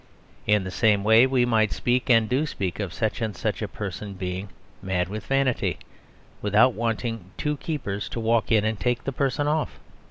In 0.47 0.63
the 0.63 0.71
same 0.71 1.03
way 1.03 1.27
we 1.27 1.45
might 1.45 1.71
speak, 1.71 2.09
and 2.09 2.27
do 2.27 2.47
speak, 2.47 2.79
of 2.79 2.91
such 2.91 3.21
and 3.21 3.37
such 3.37 3.61
a 3.61 3.67
person 3.67 4.15
being 4.15 4.49
"mad 4.81 5.07
with 5.09 5.27
vanity" 5.27 5.77
without 6.41 6.73
wanting 6.73 7.29
two 7.37 7.55
keepers 7.57 8.09
to 8.09 8.19
walk 8.19 8.51
in 8.51 8.65
and 8.65 8.79
take 8.79 9.03
the 9.03 9.13
person 9.13 9.47
off. 9.47 9.77